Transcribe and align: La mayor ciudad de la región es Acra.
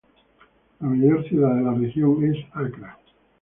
La 0.79 0.87
mayor 0.87 1.23
ciudad 1.29 1.53
de 1.57 1.61
la 1.61 1.75
región 1.75 2.25
es 2.25 2.43
Acra. 2.53 2.97